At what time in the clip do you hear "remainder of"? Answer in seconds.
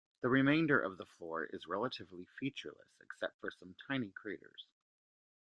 0.29-0.97